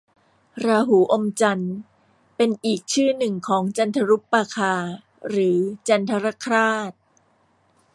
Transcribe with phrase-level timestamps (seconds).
[0.65, 1.75] ราหูอมจันทร์
[2.35, 4.73] เป็นอีกชื่อหนึ่งของจันทรุปราคา
[5.29, 6.91] หรือจันทรคราส